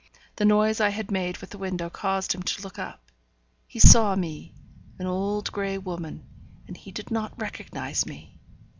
[0.37, 3.11] The noise I had made with the window caused him to look up;
[3.67, 4.51] he saw me,
[4.97, 6.25] an old grey woman,
[6.67, 8.39] and he did not recognize me!